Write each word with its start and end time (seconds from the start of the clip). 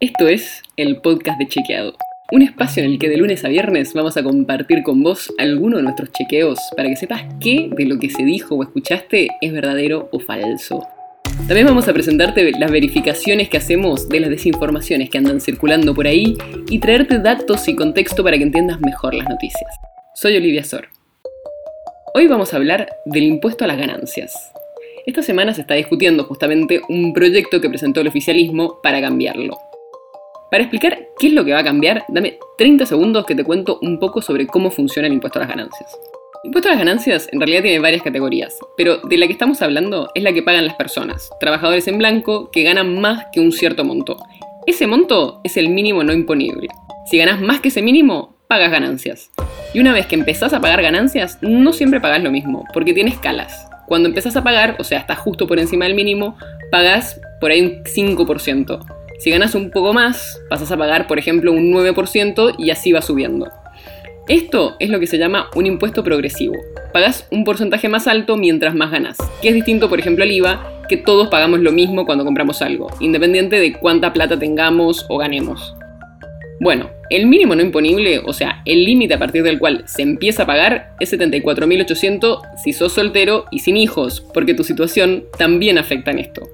Esto 0.00 0.28
es 0.28 0.62
el 0.76 1.00
podcast 1.00 1.40
de 1.40 1.48
Chequeado, 1.48 1.96
un 2.30 2.42
espacio 2.42 2.84
en 2.84 2.92
el 2.92 2.98
que 3.00 3.08
de 3.08 3.16
lunes 3.16 3.44
a 3.44 3.48
viernes 3.48 3.94
vamos 3.94 4.16
a 4.16 4.22
compartir 4.22 4.84
con 4.84 5.02
vos 5.02 5.34
alguno 5.38 5.78
de 5.78 5.82
nuestros 5.82 6.12
chequeos 6.12 6.56
para 6.76 6.88
que 6.88 6.94
sepas 6.94 7.24
qué 7.40 7.68
de 7.76 7.84
lo 7.84 7.98
que 7.98 8.08
se 8.08 8.22
dijo 8.22 8.54
o 8.54 8.62
escuchaste 8.62 9.26
es 9.40 9.52
verdadero 9.52 10.08
o 10.12 10.20
falso. 10.20 10.86
También 11.48 11.66
vamos 11.66 11.88
a 11.88 11.92
presentarte 11.92 12.52
las 12.52 12.70
verificaciones 12.70 13.48
que 13.48 13.56
hacemos 13.56 14.08
de 14.08 14.20
las 14.20 14.30
desinformaciones 14.30 15.10
que 15.10 15.18
andan 15.18 15.40
circulando 15.40 15.92
por 15.96 16.06
ahí 16.06 16.36
y 16.70 16.78
traerte 16.78 17.18
datos 17.18 17.66
y 17.66 17.74
contexto 17.74 18.22
para 18.22 18.38
que 18.38 18.44
entiendas 18.44 18.78
mejor 18.78 19.14
las 19.14 19.28
noticias. 19.28 19.68
Soy 20.14 20.36
Olivia 20.36 20.62
Sor. 20.62 20.90
Hoy 22.14 22.28
vamos 22.28 22.54
a 22.54 22.58
hablar 22.58 22.88
del 23.04 23.24
impuesto 23.24 23.64
a 23.64 23.66
las 23.66 23.78
ganancias. 23.78 24.32
Esta 25.06 25.22
semana 25.22 25.54
se 25.54 25.62
está 25.62 25.74
discutiendo 25.74 26.22
justamente 26.22 26.82
un 26.88 27.12
proyecto 27.12 27.60
que 27.60 27.68
presentó 27.68 28.00
el 28.00 28.06
oficialismo 28.06 28.78
para 28.80 29.00
cambiarlo. 29.00 29.58
Para 30.50 30.62
explicar 30.62 30.98
qué 31.18 31.26
es 31.26 31.32
lo 31.34 31.44
que 31.44 31.52
va 31.52 31.58
a 31.58 31.64
cambiar, 31.64 32.04
dame 32.08 32.38
30 32.56 32.86
segundos 32.86 33.26
que 33.26 33.34
te 33.34 33.44
cuento 33.44 33.78
un 33.82 33.98
poco 33.98 34.22
sobre 34.22 34.46
cómo 34.46 34.70
funciona 34.70 35.06
el 35.06 35.12
impuesto 35.12 35.38
a 35.38 35.42
las 35.42 35.50
ganancias. 35.50 35.90
El 36.42 36.48
impuesto 36.48 36.68
a 36.68 36.72
las 36.72 36.78
ganancias 36.78 37.28
en 37.30 37.40
realidad 37.40 37.62
tiene 37.62 37.80
varias 37.80 38.02
categorías, 38.02 38.56
pero 38.74 38.96
de 38.98 39.18
la 39.18 39.26
que 39.26 39.34
estamos 39.34 39.60
hablando 39.60 40.10
es 40.14 40.22
la 40.22 40.32
que 40.32 40.42
pagan 40.42 40.66
las 40.66 40.76
personas, 40.76 41.28
trabajadores 41.38 41.86
en 41.88 41.98
blanco, 41.98 42.50
que 42.50 42.62
ganan 42.62 42.98
más 42.98 43.26
que 43.30 43.40
un 43.40 43.52
cierto 43.52 43.84
monto. 43.84 44.16
Ese 44.66 44.86
monto 44.86 45.42
es 45.44 45.58
el 45.58 45.68
mínimo 45.68 46.02
no 46.02 46.14
imponible. 46.14 46.68
Si 47.10 47.18
ganas 47.18 47.42
más 47.42 47.60
que 47.60 47.68
ese 47.68 47.82
mínimo, 47.82 48.34
pagas 48.48 48.70
ganancias. 48.70 49.30
Y 49.74 49.80
una 49.80 49.92
vez 49.92 50.06
que 50.06 50.14
empezás 50.14 50.54
a 50.54 50.62
pagar 50.62 50.80
ganancias, 50.80 51.38
no 51.42 51.74
siempre 51.74 52.00
pagas 52.00 52.22
lo 52.22 52.30
mismo, 52.30 52.64
porque 52.72 52.94
tiene 52.94 53.10
escalas. 53.10 53.68
Cuando 53.86 54.08
empezás 54.08 54.34
a 54.36 54.42
pagar, 54.42 54.76
o 54.78 54.84
sea, 54.84 54.98
estás 54.98 55.18
justo 55.18 55.46
por 55.46 55.58
encima 55.58 55.84
del 55.84 55.94
mínimo, 55.94 56.38
pagas 56.70 57.20
por 57.38 57.50
ahí 57.50 57.60
un 57.60 57.84
5%. 57.84 58.97
Si 59.18 59.30
ganas 59.30 59.56
un 59.56 59.70
poco 59.70 59.92
más, 59.92 60.40
pasas 60.48 60.70
a 60.70 60.76
pagar, 60.76 61.08
por 61.08 61.18
ejemplo, 61.18 61.52
un 61.52 61.72
9% 61.72 62.54
y 62.56 62.70
así 62.70 62.92
va 62.92 63.02
subiendo. 63.02 63.50
Esto 64.28 64.76
es 64.78 64.90
lo 64.90 65.00
que 65.00 65.08
se 65.08 65.18
llama 65.18 65.50
un 65.56 65.66
impuesto 65.66 66.04
progresivo. 66.04 66.54
Pagas 66.92 67.26
un 67.32 67.44
porcentaje 67.44 67.88
más 67.88 68.06
alto 68.06 68.36
mientras 68.36 68.76
más 68.76 68.92
ganas, 68.92 69.16
que 69.42 69.48
es 69.48 69.54
distinto, 69.54 69.88
por 69.88 69.98
ejemplo, 69.98 70.22
al 70.22 70.30
IVA, 70.30 70.84
que 70.88 70.98
todos 70.98 71.28
pagamos 71.28 71.60
lo 71.60 71.72
mismo 71.72 72.06
cuando 72.06 72.24
compramos 72.24 72.62
algo, 72.62 72.90
independiente 73.00 73.58
de 73.58 73.72
cuánta 73.72 74.12
plata 74.12 74.38
tengamos 74.38 75.04
o 75.08 75.18
ganemos. 75.18 75.74
Bueno, 76.60 76.90
el 77.10 77.26
mínimo 77.26 77.56
no 77.56 77.62
imponible, 77.62 78.20
o 78.20 78.32
sea, 78.32 78.62
el 78.66 78.84
límite 78.84 79.14
a 79.14 79.18
partir 79.18 79.42
del 79.42 79.58
cual 79.58 79.82
se 79.86 80.02
empieza 80.02 80.44
a 80.44 80.46
pagar, 80.46 80.94
es 81.00 81.12
74.800 81.12 82.40
si 82.62 82.72
sos 82.72 82.92
soltero 82.92 83.46
y 83.50 83.60
sin 83.60 83.76
hijos, 83.76 84.20
porque 84.32 84.54
tu 84.54 84.62
situación 84.62 85.24
también 85.38 85.76
afecta 85.78 86.12
en 86.12 86.20
esto 86.20 86.48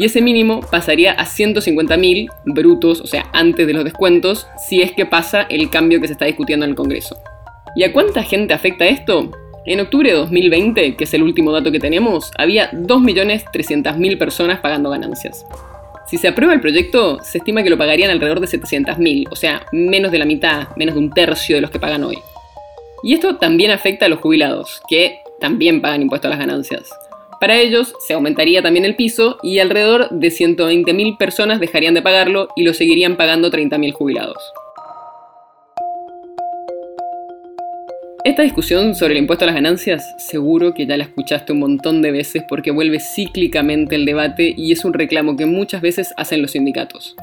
y 0.00 0.06
ese 0.06 0.22
mínimo 0.22 0.60
pasaría 0.60 1.12
a 1.12 1.26
150.000 1.26 2.30
brutos, 2.46 3.02
o 3.02 3.06
sea, 3.06 3.26
antes 3.34 3.66
de 3.66 3.74
los 3.74 3.84
descuentos, 3.84 4.46
si 4.66 4.80
es 4.80 4.92
que 4.92 5.04
pasa 5.04 5.42
el 5.42 5.68
cambio 5.68 6.00
que 6.00 6.06
se 6.06 6.14
está 6.14 6.24
discutiendo 6.24 6.64
en 6.64 6.70
el 6.70 6.74
Congreso. 6.74 7.18
¿Y 7.76 7.84
a 7.84 7.92
cuánta 7.92 8.22
gente 8.22 8.54
afecta 8.54 8.86
esto? 8.86 9.30
En 9.66 9.78
octubre 9.78 10.08
de 10.08 10.16
2020, 10.16 10.96
que 10.96 11.04
es 11.04 11.12
el 11.12 11.22
último 11.22 11.52
dato 11.52 11.70
que 11.70 11.78
tenemos, 11.78 12.30
había 12.38 12.70
2.300.000 12.70 14.16
personas 14.16 14.60
pagando 14.60 14.88
ganancias. 14.88 15.44
Si 16.06 16.16
se 16.16 16.28
aprueba 16.28 16.54
el 16.54 16.62
proyecto, 16.62 17.18
se 17.22 17.36
estima 17.36 17.62
que 17.62 17.68
lo 17.68 17.76
pagarían 17.76 18.10
alrededor 18.10 18.40
de 18.40 18.46
700.000, 18.46 19.28
o 19.30 19.36
sea, 19.36 19.66
menos 19.70 20.12
de 20.12 20.18
la 20.18 20.24
mitad, 20.24 20.68
menos 20.76 20.94
de 20.94 21.00
un 21.02 21.10
tercio 21.10 21.56
de 21.56 21.60
los 21.60 21.70
que 21.70 21.78
pagan 21.78 22.04
hoy. 22.04 22.16
Y 23.02 23.12
esto 23.12 23.36
también 23.36 23.70
afecta 23.70 24.06
a 24.06 24.08
los 24.08 24.20
jubilados, 24.20 24.80
que 24.88 25.18
también 25.40 25.82
pagan 25.82 26.00
impuestos 26.00 26.28
a 26.28 26.30
las 26.30 26.38
ganancias. 26.38 26.88
Para 27.40 27.58
ellos 27.58 27.94
se 28.06 28.12
aumentaría 28.12 28.60
también 28.60 28.84
el 28.84 28.96
piso 28.96 29.38
y 29.42 29.60
alrededor 29.60 30.10
de 30.10 30.28
120.000 30.28 31.16
personas 31.16 31.58
dejarían 31.58 31.94
de 31.94 32.02
pagarlo 32.02 32.48
y 32.54 32.64
lo 32.64 32.74
seguirían 32.74 33.16
pagando 33.16 33.50
30.000 33.50 33.92
jubilados. 33.94 34.36
Esta 38.24 38.42
discusión 38.42 38.94
sobre 38.94 39.14
el 39.14 39.20
impuesto 39.20 39.46
a 39.46 39.46
las 39.46 39.54
ganancias 39.54 40.04
seguro 40.18 40.74
que 40.74 40.84
ya 40.84 40.98
la 40.98 41.04
escuchaste 41.04 41.54
un 41.54 41.60
montón 41.60 42.02
de 42.02 42.10
veces 42.10 42.42
porque 42.46 42.72
vuelve 42.72 43.00
cíclicamente 43.00 43.94
el 43.94 44.04
debate 44.04 44.52
y 44.54 44.72
es 44.72 44.84
un 44.84 44.92
reclamo 44.92 45.38
que 45.38 45.46
muchas 45.46 45.80
veces 45.80 46.12
hacen 46.18 46.42
los 46.42 46.50
sindicatos. 46.50 47.16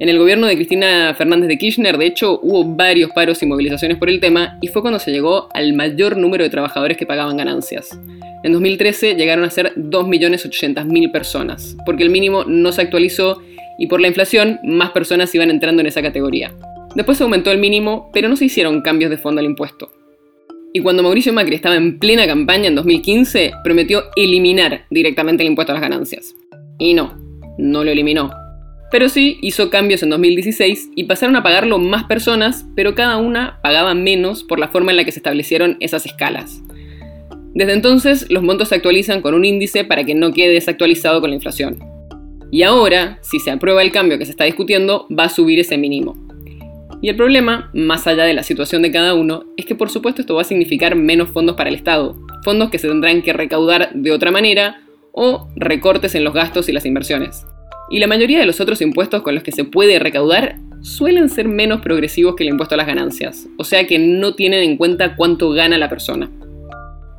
En 0.00 0.10
el 0.10 0.18
gobierno 0.18 0.48
de 0.48 0.56
Cristina 0.56 1.14
Fernández 1.16 1.48
de 1.48 1.56
Kirchner, 1.56 1.96
de 1.96 2.06
hecho, 2.06 2.40
hubo 2.42 2.64
varios 2.64 3.10
paros 3.12 3.42
y 3.42 3.46
movilizaciones 3.46 3.96
por 3.96 4.10
el 4.10 4.20
tema 4.20 4.58
y 4.60 4.68
fue 4.68 4.82
cuando 4.82 4.98
se 4.98 5.12
llegó 5.12 5.48
al 5.54 5.72
mayor 5.72 6.18
número 6.18 6.44
de 6.44 6.50
trabajadores 6.50 6.98
que 6.98 7.06
pagaban 7.06 7.38
ganancias. 7.38 7.98
En 8.42 8.52
2013 8.52 9.14
llegaron 9.14 9.44
a 9.44 9.50
ser 9.50 9.72
2.800.000 9.76 11.12
personas, 11.12 11.76
porque 11.86 12.02
el 12.02 12.10
mínimo 12.10 12.44
no 12.44 12.72
se 12.72 12.82
actualizó 12.82 13.40
y 13.78 13.86
por 13.86 14.00
la 14.00 14.08
inflación 14.08 14.58
más 14.64 14.90
personas 14.90 15.34
iban 15.34 15.50
entrando 15.50 15.80
en 15.80 15.86
esa 15.86 16.02
categoría. 16.02 16.52
Después 16.94 17.18
se 17.18 17.24
aumentó 17.24 17.50
el 17.50 17.58
mínimo, 17.58 18.10
pero 18.12 18.28
no 18.28 18.36
se 18.36 18.46
hicieron 18.46 18.82
cambios 18.82 19.10
de 19.10 19.16
fondo 19.16 19.40
al 19.40 19.46
impuesto. 19.46 19.90
Y 20.74 20.80
cuando 20.80 21.02
Mauricio 21.02 21.32
Macri 21.32 21.54
estaba 21.54 21.76
en 21.76 21.98
plena 21.98 22.26
campaña 22.26 22.68
en 22.68 22.74
2015, 22.74 23.52
prometió 23.62 24.04
eliminar 24.16 24.86
directamente 24.90 25.42
el 25.42 25.50
impuesto 25.50 25.72
a 25.72 25.74
las 25.74 25.82
ganancias. 25.82 26.34
Y 26.78 26.94
no, 26.94 27.18
no 27.58 27.84
lo 27.84 27.90
eliminó. 27.90 28.30
Pero 28.90 29.08
sí 29.08 29.38
hizo 29.40 29.70
cambios 29.70 30.02
en 30.02 30.10
2016 30.10 30.90
y 30.94 31.04
pasaron 31.04 31.36
a 31.36 31.42
pagarlo 31.42 31.78
más 31.78 32.04
personas, 32.04 32.66
pero 32.74 32.94
cada 32.94 33.16
una 33.18 33.58
pagaba 33.62 33.94
menos 33.94 34.44
por 34.44 34.58
la 34.58 34.68
forma 34.68 34.90
en 34.90 34.98
la 34.98 35.04
que 35.04 35.12
se 35.12 35.18
establecieron 35.18 35.76
esas 35.80 36.04
escalas. 36.04 36.62
Desde 37.54 37.74
entonces, 37.74 38.26
los 38.30 38.42
montos 38.42 38.68
se 38.68 38.76
actualizan 38.76 39.20
con 39.20 39.34
un 39.34 39.44
índice 39.44 39.84
para 39.84 40.04
que 40.04 40.14
no 40.14 40.32
quede 40.32 40.54
desactualizado 40.54 41.20
con 41.20 41.30
la 41.30 41.36
inflación. 41.36 41.78
Y 42.50 42.62
ahora, 42.62 43.18
si 43.22 43.40
se 43.40 43.50
aprueba 43.50 43.82
el 43.82 43.92
cambio 43.92 44.18
que 44.18 44.24
se 44.24 44.30
está 44.30 44.44
discutiendo, 44.44 45.06
va 45.10 45.24
a 45.24 45.28
subir 45.28 45.58
ese 45.58 45.76
mínimo. 45.76 46.16
Y 47.02 47.08
el 47.08 47.16
problema, 47.16 47.70
más 47.74 48.06
allá 48.06 48.24
de 48.24 48.32
la 48.32 48.42
situación 48.42 48.80
de 48.82 48.92
cada 48.92 49.14
uno, 49.14 49.44
es 49.56 49.66
que 49.66 49.74
por 49.74 49.90
supuesto 49.90 50.20
esto 50.20 50.34
va 50.34 50.42
a 50.42 50.44
significar 50.44 50.94
menos 50.94 51.30
fondos 51.30 51.56
para 51.56 51.68
el 51.68 51.74
Estado, 51.74 52.16
fondos 52.44 52.70
que 52.70 52.78
se 52.78 52.88
tendrán 52.88 53.22
que 53.22 53.32
recaudar 53.32 53.90
de 53.92 54.12
otra 54.12 54.30
manera 54.30 54.82
o 55.12 55.48
recortes 55.56 56.14
en 56.14 56.24
los 56.24 56.32
gastos 56.32 56.68
y 56.68 56.72
las 56.72 56.86
inversiones. 56.86 57.44
Y 57.90 57.98
la 57.98 58.06
mayoría 58.06 58.38
de 58.38 58.46
los 58.46 58.60
otros 58.60 58.80
impuestos 58.80 59.22
con 59.22 59.34
los 59.34 59.42
que 59.42 59.52
se 59.52 59.64
puede 59.64 59.98
recaudar 59.98 60.56
suelen 60.80 61.28
ser 61.28 61.48
menos 61.48 61.80
progresivos 61.80 62.36
que 62.36 62.44
el 62.44 62.50
impuesto 62.50 62.76
a 62.76 62.78
las 62.78 62.86
ganancias, 62.86 63.48
o 63.58 63.64
sea 63.64 63.86
que 63.86 63.98
no 63.98 64.34
tienen 64.34 64.62
en 64.62 64.76
cuenta 64.76 65.16
cuánto 65.16 65.50
gana 65.50 65.78
la 65.78 65.88
persona. 65.88 66.30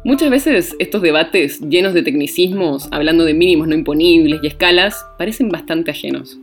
Muchas 0.05 0.29
veces 0.29 0.75
estos 0.79 1.01
debates 1.01 1.61
llenos 1.61 1.93
de 1.93 2.03
tecnicismos, 2.03 2.89
hablando 2.91 3.23
de 3.23 3.33
mínimos 3.33 3.69
no 3.69 3.75
imponibles 3.75 4.41
y 4.43 4.47
escalas, 4.47 5.05
parecen 5.17 5.47
bastante 5.47 5.91
ajenos. 5.91 6.37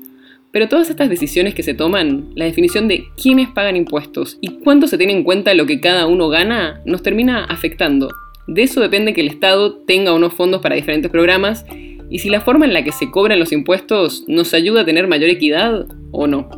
Pero 0.50 0.66
todas 0.66 0.88
estas 0.88 1.10
decisiones 1.10 1.54
que 1.54 1.62
se 1.62 1.74
toman, 1.74 2.30
la 2.34 2.46
definición 2.46 2.88
de 2.88 3.04
quiénes 3.22 3.50
pagan 3.50 3.76
impuestos 3.76 4.38
y 4.40 4.48
cuánto 4.64 4.86
se 4.86 4.96
tiene 4.96 5.12
en 5.12 5.24
cuenta 5.24 5.52
lo 5.52 5.66
que 5.66 5.78
cada 5.78 6.06
uno 6.06 6.30
gana, 6.30 6.80
nos 6.86 7.02
termina 7.02 7.44
afectando. 7.44 8.08
De 8.46 8.62
eso 8.62 8.80
depende 8.80 9.12
que 9.12 9.20
el 9.20 9.28
Estado 9.28 9.74
tenga 9.86 10.14
unos 10.14 10.32
fondos 10.32 10.62
para 10.62 10.74
diferentes 10.74 11.10
programas 11.10 11.66
y 12.08 12.20
si 12.20 12.30
la 12.30 12.40
forma 12.40 12.64
en 12.64 12.72
la 12.72 12.82
que 12.82 12.92
se 12.92 13.10
cobran 13.10 13.38
los 13.38 13.52
impuestos 13.52 14.24
nos 14.26 14.54
ayuda 14.54 14.80
a 14.80 14.86
tener 14.86 15.06
mayor 15.06 15.28
equidad 15.28 15.86
o 16.12 16.26
no. 16.26 16.48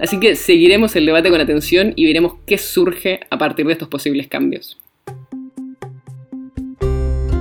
Así 0.00 0.20
que 0.20 0.36
seguiremos 0.36 0.94
el 0.94 1.06
debate 1.06 1.28
con 1.28 1.40
atención 1.40 1.92
y 1.96 2.06
veremos 2.06 2.34
qué 2.46 2.56
surge 2.56 3.18
a 3.30 3.36
partir 3.36 3.66
de 3.66 3.72
estos 3.72 3.88
posibles 3.88 4.28
cambios. 4.28 4.78